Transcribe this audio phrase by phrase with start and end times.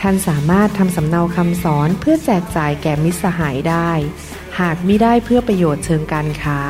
[0.00, 3.90] ท่านสามารถทำสำเนาคำสอนเพื่อแจกจ่ายแก่มิตรสหายได้
[4.60, 6.60] หากมิได้เพื่อประโยชน์เชิงการค้า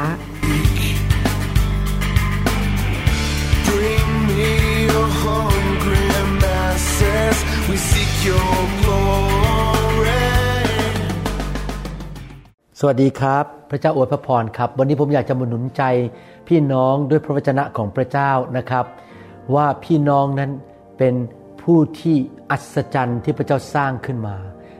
[3.69, 4.53] Bring me
[4.89, 6.07] your hungry
[6.43, 7.37] masses.
[7.69, 10.25] We seek your glory.
[12.81, 15.83] สวัสดีครับ พระเจ้าอวยพระพรครับ วันนี้ผมอยากจะมาหนุนใจ
[16.49, 18.85] พี่น้องด้วยพระวจนะของพระเจ้านะครับ
[19.55, 20.51] ว่าพี่น้องนั้น
[20.99, 21.15] เป็น
[21.63, 22.17] ผู้ที่
[22.51, 24.37] อัศจรรย์ที่พระเจ้าสร้างขึ้นมา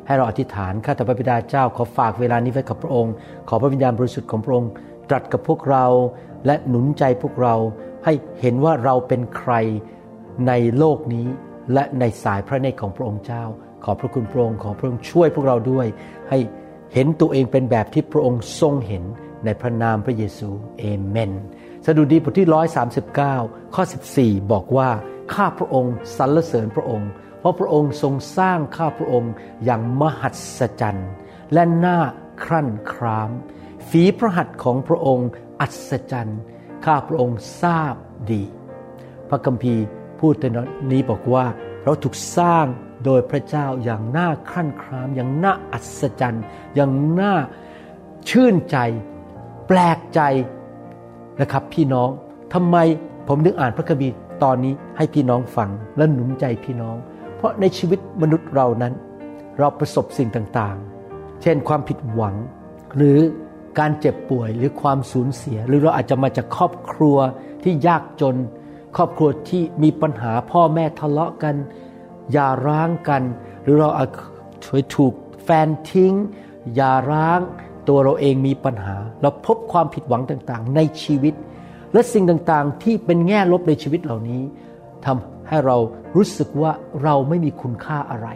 [0.07, 3.15] ให้เราอธิษฐานข้าแต่พระบิดาเจ้าขอฝากเวลานี้ไว้กับพระองค์
[3.49, 4.71] ขอพระวิญญาณบริสุทธิ์ของพระองค์
[5.09, 5.87] ตรัสกับพวกเรา
[6.47, 7.55] และหนุนใจพวกเรา
[8.05, 9.53] ให้เห็นว่าเราเป็นใคร
[10.49, 11.27] ในโลกนี้
[11.73, 13.45] และในสายพระเนตรของพระองค์เจ้า
[13.85, 15.87] ขอพระคุณพระองค์ขอพระองค์ช่วยพวกเราด้วย
[16.31, 16.39] ให้
[16.95, 19.05] เห็นตัวเองเป็นแบบที่พระองค์ทรงเห็น
[19.45, 21.33] ในพระนามพระเยซูเอเมน
[21.87, 22.49] สดุดีบทที่
[23.11, 23.83] 139 ข้อ
[24.17, 24.89] 14 บอกว่า
[25.35, 29.33] ข้าพระองค์สรรเสริญพระองค์ เพราะพระองค์ทรงสร้างข้าพระองค์
[29.65, 31.11] อย่างมหัศจรรย์
[31.53, 31.99] และน่า
[32.45, 33.31] ครั่นคราม
[33.89, 35.29] ฝีพระหัตถ์ของพระองค์
[35.61, 36.41] อัศจรรย์
[36.85, 37.95] ข้าพระองค์ทราบ
[38.33, 38.43] ดี
[39.29, 39.83] พระคัมภีร์
[40.21, 40.45] พูดใน
[40.93, 41.47] นี้บอกว่า
[41.85, 42.67] เราถูกสร้าง
[43.05, 47.35] โดยพระเจ้าอย่างน่าครั่นคราม อย่างน่าอัศจรรย์อย่างน่า
[48.29, 48.79] ชื่นใจ
[49.69, 50.21] แปลกใจ
[51.41, 52.09] นะครับพี่น้อง
[52.55, 52.77] ทำไม
[53.29, 56.97] ผมนึกอ่านพระคัมภีร์ ตอนนี้ให้พี่น้องฟังและหนุนใจพี่น้อง
[57.37, 58.95] เพราะในชีวิตมนุษย์เรานั้น
[59.59, 62.35] เราประสบสิ่งต่างๆ เช่นความผิดหวัง
[62.97, 63.19] หรือ
[63.79, 67.17] การเจ็บป่วยหรือความสูญเสีย หรือเราอาจจะมาจากครอบครัว
[67.63, 68.37] ที่ยากจน
[68.97, 71.55] ครอบครัวที่มีปัญหาพ่อแม่ทะเลาะกัน
[72.33, 73.23] อย่าร้างกัน
[73.63, 74.09] หรือเราอาจ
[74.67, 76.15] จะถูกแฟนทิ้ง
[76.75, 77.41] อย่าร้าง
[77.89, 81.35] ตัวเราเองมีปัญหา เราพบความผิดหวังต่างๆ ในชีวิต
[81.93, 84.43] และสิ่งต่างๆ ที่เป็นแง่ลบในชีวิตเหล่านี้
[85.05, 85.77] ทำให้เรา
[86.17, 86.73] รู้สึกว่า
[87.03, 88.29] เราไม่มีคุณค่าอะไร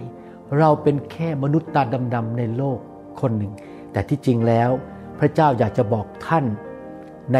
[0.58, 1.82] เราเป็นแค่มนุษย์ตา
[2.14, 2.78] ดำๆในโลก
[3.20, 3.52] คนหนึ่ง
[3.92, 4.70] แต่ที่จริงแล้ว
[5.18, 6.44] พระเจ้าอยากจะบอกท่าน
[7.32, 7.38] ใน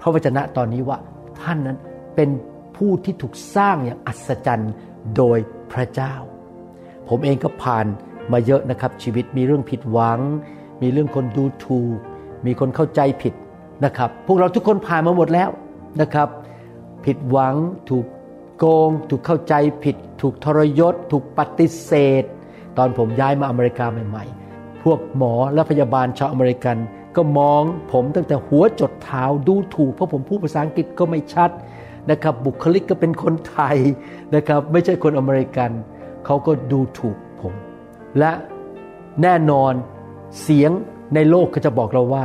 [0.00, 0.98] พระวจนะตอนนี้ว่า
[1.42, 1.78] ท่านนั้น
[2.16, 2.30] เป็น
[2.76, 4.72] ผู้ที่ถูกสร้างอย่างอัศจรรย์
[5.16, 5.38] โดย
[5.72, 6.14] พระเจ้า
[7.08, 7.86] ผมเองก็ผ่าน
[8.32, 10.20] มาเยอะนะครับชีวิตมีเรื่องผิดหวัง
[10.82, 11.98] มีเรื่องคนดูถูก
[12.46, 13.34] มีคนเข้าใจผิด
[13.84, 15.48] นะครับ พวกเราทุกคนผ่านมาหมดแล้ว
[16.00, 16.28] นะครับ
[17.04, 17.54] ผิดหวัง
[17.90, 18.06] ถูก
[18.58, 19.54] โกง ถูกเข้าใจ
[19.84, 21.92] ผิด ถูกทรยศ ถูกปฏิเส
[22.22, 22.24] ธ
[22.76, 26.76] ตอนผมย้ายมาอเมริกาใหม่ๆ พวกหมอและพยาบาลชาวอเมริกัน
[27.16, 27.62] ก็มอง
[27.92, 31.50] ผมตั้งแต่หัวจดเท้าดูถูก เพราะผมพูดภาษาอังกฤษก็ไม่ชัด
[32.10, 33.76] นะครับบุคลิกก็เป็นคนไทย
[34.34, 35.70] นะครับไม่ใช่คนอเมริกัน
[36.26, 37.54] เขาก็ดูถูกผม
[38.18, 38.32] และ
[39.22, 39.72] แน่นอน
[40.42, 40.70] เสียง
[41.14, 42.24] ในโลกก็จะบอกเราว่า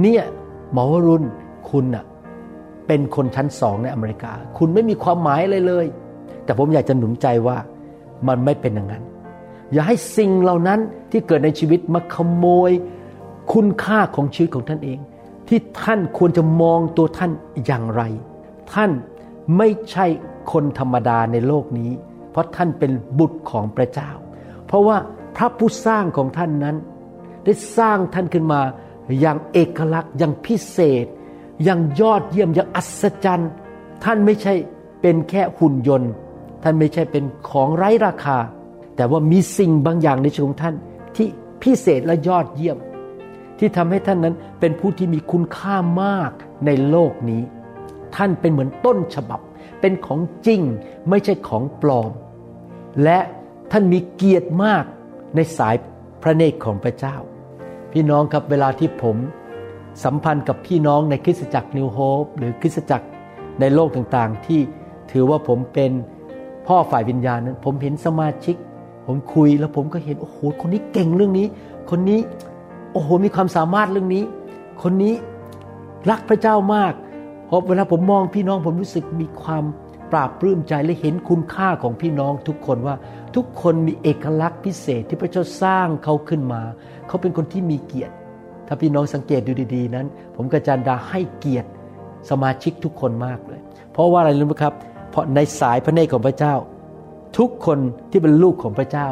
[0.00, 0.22] เนี่ย
[0.72, 1.26] หมอวรุณ
[1.70, 2.04] คุณน่ะ
[2.86, 5.86] เป็นคนชั้นสองในอเมริกา คุณไม่มีความหมายอะไรเลย
[6.44, 7.56] แต่ผมอยากจะหนุนใจว่า
[8.28, 9.02] มันไม่เป็นอย่างนั้น
[9.72, 10.80] อย่าให้สิ่งเหล่านั้น
[11.10, 12.70] ที่เกิดในชีวิตมาขโมย
[13.52, 14.98] คุณค่าของชีวิตของท่านเอง
[15.48, 17.30] ที่ท่านควรจะมองตัวท่าน
[17.66, 18.02] อย่างไร
[18.72, 18.90] ท่าน
[19.56, 20.06] ไม่ใช่
[20.52, 21.90] คนธรรมดาในโลกนี้
[22.30, 24.10] เพราะท่านเป็นบุตรของพระเจ้า
[24.66, 24.96] เพราะว่า
[25.36, 26.76] พระผู้สร้างของท่านนั้น
[27.44, 28.60] ได้สร้างท่านขึ้นมา
[29.20, 31.06] อย่างเอกลักษณ์อย่างพิเศษ
[31.64, 33.50] อย่างยอดเยี่ยมอย่างอัศจรรย์
[34.04, 34.54] ท่านไม่ใช่
[35.00, 36.12] เป็นแค่หุ่นยนต์
[36.62, 38.38] ท่านไม่ใช่เป็นของไร้ราคา
[38.96, 40.74] แต่ว่ามีสิ่งบางอย่างในชีวิตของท่าน
[41.16, 41.28] ที่
[41.62, 42.78] พิเศษและยอดเยี่ยม
[43.58, 46.30] ที่ทำให้ท่านนั้นเป็นผู้ที่มีคุณค่ามาก
[46.66, 47.42] ในโลกนี้
[48.16, 49.40] ท่านเป็นเหมือนต้นฉบับ
[49.80, 50.60] เป็นของจริง
[51.08, 52.10] ไม่ใช่ของปลอม
[53.04, 53.18] และ
[53.72, 54.84] ท่านมีเกียรติมาก
[55.34, 55.74] ในสาย
[56.22, 57.16] พระเนตรของพระเจ้า
[57.92, 59.16] พี่น้องครับเวลาที่ผม
[60.04, 63.06] สัมพันธ์กับพี่น้องในคริสตจักรนิวโฮปหรือคริสตจักร
[63.60, 64.60] ในโลกต่างๆ ที่
[65.10, 65.90] ถือว่าผมเป็น
[66.66, 68.56] พ่อฝ่ายวิญญาณนั้น ผมเห็นสมาชิก
[69.06, 71.46] ผมคุยแล้วผมก็เห็นโอ้โหคนนี้เก่งเรื่องนี้
[71.90, 72.20] คนนี้
[72.92, 74.24] โอ้โหมีความสามารถเรื่องนี้
[74.82, 75.14] คนนี้
[76.10, 76.92] รักพระเจ้ามาก
[77.48, 79.64] พราะเวลาผมมองพี่น้องผมรู้สึกมีความ
[80.12, 82.96] ปราบปลื้มใจและเห็นคุณค่าของพี่น้องทุกคนว่า
[83.36, 86.62] ทุกคนมีเอกลักษณ์พิเศษที่พระเจ้าสร้างเขาขึ้นมา
[87.08, 88.14] เขาเป็นคนที่มีเกียรติ
[88.66, 90.06] ถ้าพี่น้องสังเกตดูดีๆนั้น
[90.36, 91.68] ผมกับจันดาให้เกียรติ
[92.30, 93.60] สมาชิกทุกคนมากเลย
[93.92, 94.74] เพราะว่าอะไรรู้ไหมครับ
[95.10, 96.54] เพราะในสายพระเนตรของพระเจ้า
[97.38, 97.78] ทุกคน
[98.10, 99.08] ที่เป็นลูกของพระเจ้า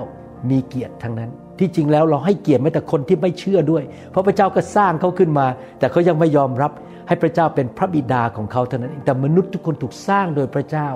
[0.51, 5.47] มีเกียรติทั้งนั้น ที่จริงแล้วเราให้เกียรติแม้แต่คนที่ไม่เชื่อด้วย เพราะพระเจ้าก็สร้างเขาขึ้นมา
[5.79, 6.73] แต่เขายังไม่ยอมรับ
[7.07, 10.89] ให้พระเจ้าเป็นพระบิดาของเขาเท่านั้นเองแต่มนุษย์ทุกคนถูกสร้างโดยพระเจ้า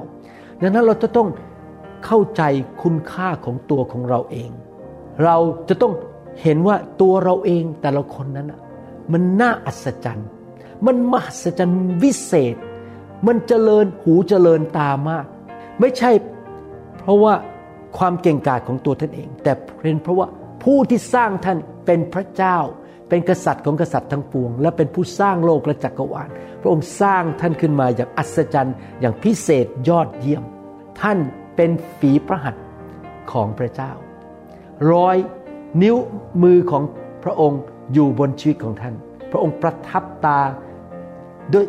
[0.61, 1.29] ดังนั้นเราจะต้อง
[2.07, 2.43] เข้าใจ
[2.83, 4.51] คุณค่าของตัวของเราเอง
[5.25, 5.37] เรา
[5.69, 5.93] จะต้อง
[6.43, 8.61] เห็นว่าตัวเราเองแต่ละคนนั้นน่ะ
[9.13, 10.29] มันน่าอัศจรรย์
[10.87, 12.57] มันมหัศจรรย์วิเศษ
[13.27, 15.27] มันเจริญหูเจริญตามาก
[15.81, 16.11] ไม่ใช่
[16.99, 17.35] เพราะว่า
[17.99, 19.53] ความเก่งกาจของตัวท่านเอง แต่
[19.83, 20.27] เป็นเพราะว่า
[20.63, 22.57] ผู้ที่สร้างท่านเป็นพระเจ้า
[23.11, 26.29] เป็นกษัตริย์ของกษัตริย์ทั้งปวง และเป็นผู้สร้างโลกและจักรวาล
[26.61, 30.45] พระองค์สร้างท่านขึ้นมาอย่างอัศจรรย์ อย่างพิเศษยอดเยี่ยม
[31.01, 31.19] ท่าน
[31.57, 32.65] เป็นฝีพระหัตถ์
[33.33, 33.93] ของพระเจ้า
[34.91, 35.17] รอย
[35.83, 35.97] นิ้ว
[36.43, 36.83] มือของ
[37.25, 37.61] พระองค์
[37.95, 38.95] อยู่บนชีวิตของท่าน
[39.31, 40.41] พระองค์ประทับตา
[41.55, 41.67] ด้วย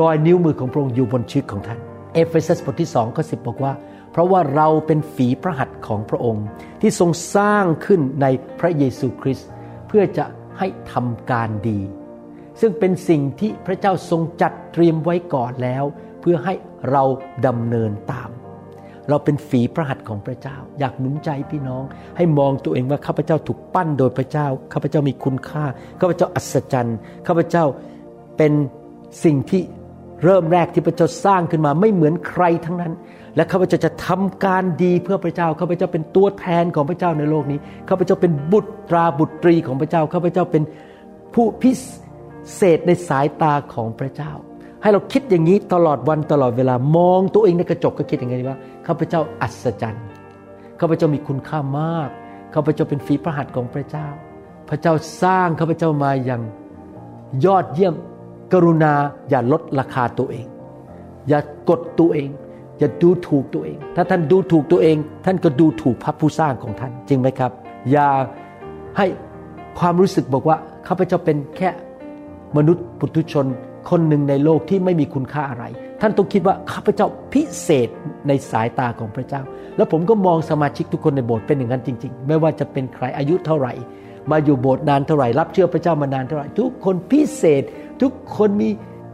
[0.00, 1.78] รอยนิ้วมือของพระองค์อยู่บนชีวิตของท่าน
[2.14, 3.72] เอเฟซัสบทที่2ข้อ10บอกว่า
[4.12, 6.44] เพราะว่าเราเป็นฝีพระหัตถ์ของพระองค์
[6.80, 8.26] ที่ทรงสร้างขึ้นใน
[8.60, 9.48] พระเยซูคริสต์
[9.88, 10.24] เพื่อจะ
[10.58, 11.80] ให้ทำการดี
[12.60, 15.84] ซึ่งเป็นสิ่งที่พระเจ้าทรงจัดเตรียมไว้ก่อนแล้ว
[16.20, 16.54] เพื่อให้
[16.90, 17.02] เรา
[17.46, 18.30] ดำเนินตาม
[19.08, 21.84] เราเป็นฝีพระหัตถ์ของพระเจ้า อยากหนุนใจพี่น้อง
[22.16, 25.64] ให้มองตัวเองว่าข้าพเจ้าถูกปั้นโดยพระเจ้าข้าพเจ้ามีคุณค่า
[26.00, 27.64] ข้าพเจ้าอัศจรรย์ข้าพเจ้า
[28.36, 28.52] เป็น
[29.24, 29.62] สิ่งที่
[30.24, 32.92] เริ่มแรกที่พระเจ้าสร้างขึ้นมาไม่เหมือนใครทั้งนั้น
[33.36, 40.62] และข้าพเจ้าจะทำการดีเพื่อพระเจ้าข้าพเจ้าเป็นตัวแทนของพระเจ้าในโลกนี้ข้าพเจ้าเป็นบุตรตราบุตรีของพระเจ้าข้าพเจ้าเป็น
[41.34, 41.72] ผู้พิ
[42.54, 44.32] เศษในสายตาของพระเจ้า
[44.82, 50.06] ให้เราคิดอย่างนี้ตลอดวันตลอดเวลามองตัวเองในกระจกก็คิดอย่างไงว่าข้าพเจ้าอัศจรรย์
[50.80, 52.08] ข้าพเจ้ามีคุณค่ามาก
[52.54, 54.06] ข้าพเจ้าเป็นฝีพระหัตถ์ของพระเจ้า
[54.68, 56.42] พระเจ้าสร้างข้าพเจ้ามาอย่าง
[57.44, 57.94] ยอดเยี่ยม
[58.52, 58.94] กรุณา
[59.30, 60.46] อย่าลดราคาตัวเอง
[61.28, 62.28] อย่ากดตัวเอง
[62.78, 67.52] อย่าดูถูกตัวเอง ถ้าท่านดูถูกตัวเอง ท่านก็ดูถูกพระผู้สร้างของท่าน จริงไหมครับ
[67.90, 68.08] อย่า
[68.96, 69.06] ให้
[69.78, 70.56] ความรู้สึกบอกว่า
[70.86, 71.70] ข้าพเจ้าเป็นแค่
[72.56, 73.46] มนุษย์ปุถุชน
[73.90, 75.64] คนหนึ่งในโลกที่ไม่มีคุณค่าอะไร
[76.00, 77.88] ท่านต้องคิดว่าข้าพเจ้าพิเศษ
[78.28, 79.42] ในสายตาของพระเจ้า
[79.76, 83.72] แล้วผมก็มองสมาชิกทุกคนในโบสถ์เป็นอย่างนั้นจริง ๆ ไม่ว่าจะเป็นใครอายุเท่าไหร่
[84.30, 87.62] มาอยู่โบสถ์นานเท่าไหร่รับเชื่อพระเจ้ามานานเท่าไหร่ทุกคนพิเศษ
[88.02, 88.70] ทุกคนมี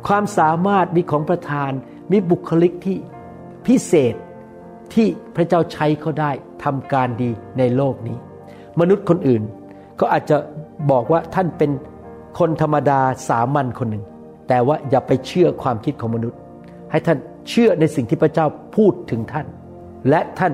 [0.06, 1.70] ความสามารถมีของประทาน
[2.12, 2.96] มีบุคลิกที่
[3.66, 4.14] พิเศษ
[4.94, 5.06] ที่
[5.36, 6.30] พระเจ้าใช้เขาได้
[6.64, 8.16] ทำการดีในโลกนี้
[8.80, 9.42] มนุษย์คนอื่น
[10.00, 10.36] ก็อาจจะ
[10.90, 11.70] บอกว่าท่านเป็น
[12.38, 14.04] คนธรรมดาสามัญคนหนึ่ง
[14.48, 16.38] แต่ว่าอย่าไปเชื่อความคิดของมนุษย์
[16.90, 17.18] ให้ท่าน
[17.48, 19.46] เชื่อในสิ่งที่พระเจ้าพูดถึงท่าน
[20.08, 20.52] และท่าน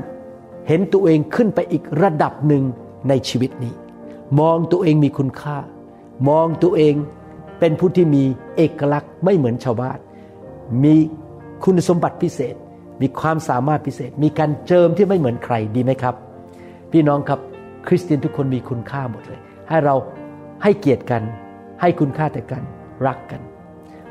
[0.68, 2.62] เห็นตัวเองขึ้นไปอีกระดับหนึ่ง
[3.08, 3.74] ในชีวิตนี้
[4.40, 5.56] มองตัวเองมีคุณค่า
[6.28, 6.94] มองตัวเอง
[7.58, 8.24] เป็นผู้ที่มี
[8.56, 9.98] เอกลักษณ์ไม่เหมือนชาวบ้าน
[10.84, 10.94] มี
[11.64, 12.54] คุณสมบัติพิเศษ
[13.02, 16.14] มีความสามารถพิเศษ มีการเจิมที่ไม่เหมือนใครดีไหมครับ
[16.92, 17.40] พี่น้องครับ
[17.86, 19.94] คริสเตียนทุกคนมีคุณค่าหมดเลย ให้เรา
[20.62, 21.22] ให้เกียรติกัน
[21.80, 22.62] ให้คุณค่าแต่กัน
[23.06, 23.40] รักกัน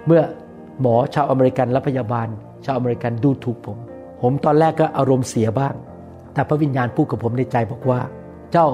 [0.06, 0.22] เมื่อ
[0.82, 2.28] หมอชาวอเมริกันและพยาบาล
[2.66, 3.78] ชาวอเมริกันดูถูกผม
[4.22, 5.76] ผมตอนแรกก็อารมณ์เสียบ้าง
[6.34, 8.00] แต่พระวิญญาณพูดกับผมในใจบอกว่า
[8.52, 8.68] เจ้า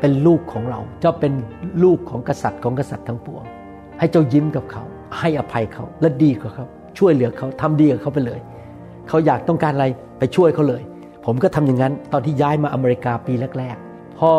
[0.00, 1.32] เป็นลูกของเรา เจ้าเป็น
[1.84, 3.44] ลูกของกษัตริย์ของกษัตริย์ทั้งปวง
[3.98, 4.82] ให้เจ้ายิ้มกับเขา
[5.18, 6.66] ให้อภัยเขาและดีกับเขา
[6.98, 8.40] ช่วยเหลือเขาทำดีกับเขาไปเลย
[9.08, 9.86] เขาอยากต้องการอะไร
[10.18, 10.82] ไปช่วยเขาเลย
[11.24, 14.30] ผมก็ทำอย่างนั้นตอนที่ย้ายมาอเมริกาปีแรกๆ พอ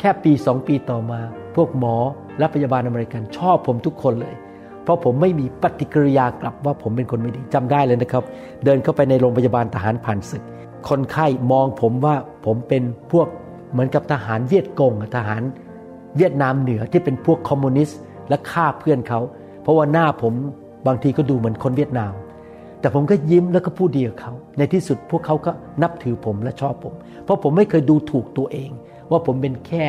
[0.00, 1.20] แค่ปีสองปีต่อมา
[1.56, 1.96] พวกหมอ
[2.38, 4.34] และพยาบาลอเมริกันชอบผมทุกคนเลย
[4.82, 8.24] เพราะผมไม่มีปฏิกิริยากลับว่าผมเป็นคนไม่ดีจำได้เลยนะครับ
[8.64, 10.42] เดินเข้าไปในโรงพยาบาลทหารผ่านศึก
[10.88, 12.14] คนไข้มองผมว่า
[12.46, 13.28] ผมเป็นพวก
[13.72, 15.42] เหมือนกับทหารเวียดกงทหาร
[16.16, 17.98] เวียดนามเหนือที่เป็นพวกคอมมิวนิสต์
[18.28, 19.20] และฆ่าเพื่อนเขา
[19.62, 20.34] เพราะว่าหน้าผม
[20.86, 22.12] บางทีก็ดูเหมือนคนเวียดนาม
[22.82, 25.50] แต่ผมก็ยิ้มแล้วก็พูดดีกับเขา ในที่สุดพวกเขาก็
[25.82, 28.70] นับถือผมและชอบผม เพราะผมไม่เคยดูถูกตัวเอง
[29.10, 29.84] ว่าผมเป็นแค่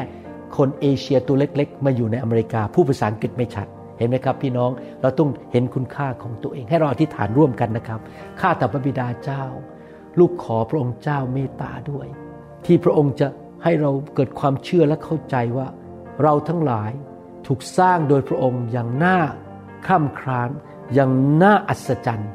[0.58, 4.72] คนเอเชียตัวเล็กๆ มาอยู่ในอเมริกาผู้ภาษาอังกฤษไม่ชัด เห็นไหมครับ พี่น้อง
[5.02, 8.00] เราต้องเห็นคุณค่าของตัวเอง ให้เราอธิษฐานร่วมกันนะครับ
[8.40, 9.44] ข้าแต่พระบิดาเจ้า
[10.20, 12.08] ลูกขอพระองค์เจ้าเมตตาด้วย
[12.66, 13.28] ที่พระองค์จะ
[13.64, 15.68] ให้เราเกิดความเชื่อและเข้าใจว่า
[16.24, 16.92] เราทั้งหลาย
[17.48, 19.18] ถูกสร้างโดยพระองค์อย่างน่า
[19.88, 20.50] ข้ามคราน
[20.94, 22.32] อย่างน่าอัศจรรย์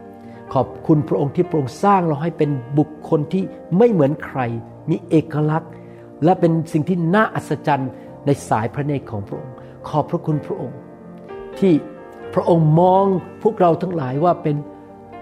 [0.55, 3.45] ขอบคุณพระองค์ที่พระองค์สร้างเราให้เป็นบุคคลที่
[3.79, 4.41] ไม่เหมือนใคร
[4.91, 5.71] มีเอกลักษณ์
[6.25, 7.91] และเป็นสิ่งที่น่าอัศจรรย์
[8.27, 9.55] ในสายพระเนตรของพระองค์
[9.89, 10.79] ขอบพระคุณพระองค์
[11.59, 11.73] ที่
[12.35, 13.05] พระองค์มอง
[13.43, 14.57] พวกเราทั้งหลายว่าเป็น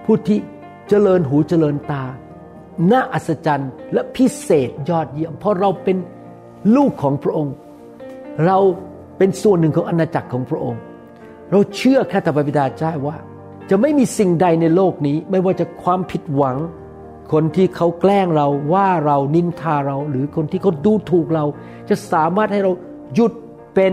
[0.04, 0.38] ผู้ที่
[0.88, 2.04] เจริญหูเจริญตา
[2.90, 5.97] น่าอัศจรรย์และพิเศษยอดเยี่ยม เพราะเราเป็น
[6.76, 7.54] ลูกของพระองค์
[8.47, 8.59] เรา
[9.18, 10.80] เป็นส่วนหนึ่งของอาณาจักรของพระองค์
[11.50, 13.16] เราเชื่อข้าแต่พระบิดาเจ้าว่า
[13.70, 16.56] จะไม่มีสิ่งใดในโลกนี้ ไม่ว่าจะความผิดหวัง
[17.32, 21.44] คนที่เขาแกล้งเราว่าเรานินทาเรา หรือคนที่เขาดูถูกเรา
[21.88, 22.73] จะสามารถให้เรา
[23.14, 23.32] หยุด
[23.75, 23.92] เป็น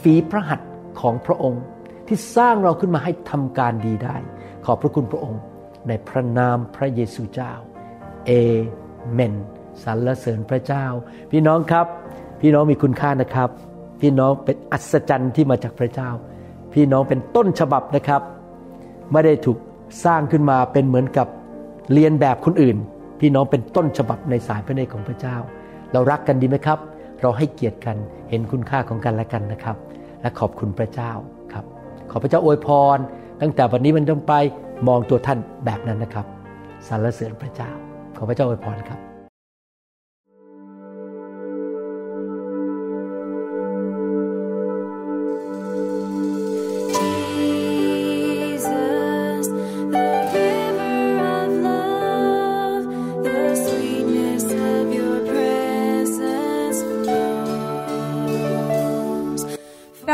[0.00, 1.62] ฝีพระหัตถ์ของพระองค์
[2.06, 4.16] ที่สร้างเราขึ้นมาให้ทำการดีได้
[4.64, 5.40] ขอบพระคุณพระองค์
[5.88, 7.52] ในพระนามพระเยซูเจ้า
[8.26, 8.30] เอ
[9.12, 9.34] เมน
[9.84, 10.84] สรรเสริญพระเจ้า
[11.30, 11.86] พี่น้องครับ
[12.40, 13.50] พี่น้องมีคุณค่านะครับ
[14.00, 16.10] พี่น้องเป็นอัศจรรย์ที่มาจากพระเจ้า
[16.72, 18.22] พี่น้องเป็นต้นฉบับนะครับ
[19.12, 19.58] ไม่ได้ถูก
[20.04, 21.26] สร้างขึ้นมาเป็นเหมือนกับ
[21.92, 22.76] เรียนแบบคนอื่น
[23.20, 25.36] พี่น้องเป็นต้นฉบับในสายพระเนตรของพระเจ้า
[25.92, 26.78] เรารักกันดีไหมครับ
[27.22, 27.96] เราให้เกียรติกัน
[28.30, 29.76] เห็นคุณค่าของกันและกันนะครับ
[30.20, 31.12] และขอบคุณพระเจ้า
[31.52, 31.64] ครับ
[32.10, 32.98] ขอพระเจ้าอวยพร
[33.40, 34.34] ตั้งแต่วันนี้มันต้นไป
[34.88, 36.26] มองตัวท่านแบบนั้นนะครับ
[36.88, 37.70] สรรเสริญพระเจ้า
[38.16, 39.11] ขอพระเจ้าอวยพรครับ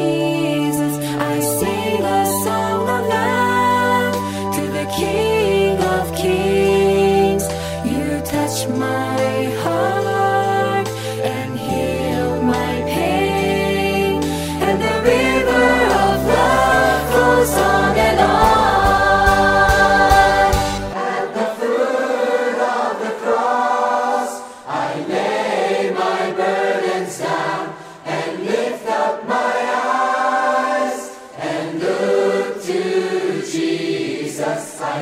[0.00, 0.29] You.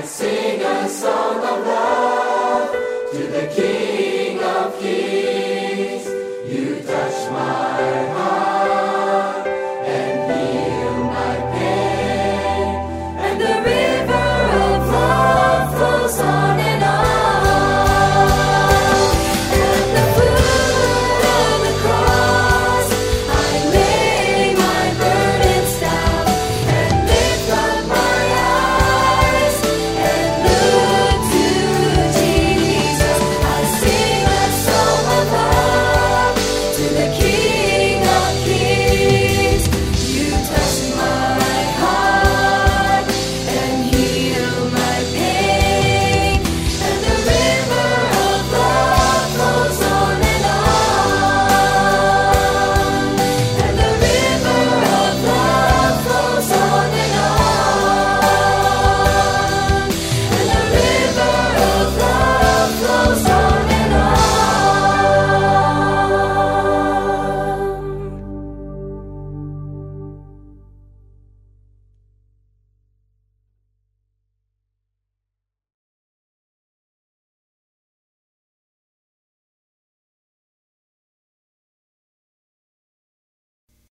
[0.09, 0.38] see.